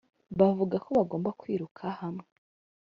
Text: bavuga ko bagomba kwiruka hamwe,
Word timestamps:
bavuga 0.39 0.75
ko 0.83 0.89
bagomba 0.97 1.29
kwiruka 1.39 1.83
hamwe, 1.99 2.25